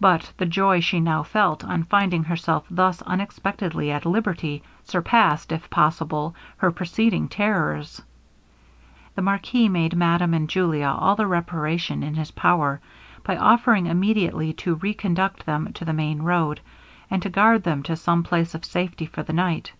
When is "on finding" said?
1.62-2.24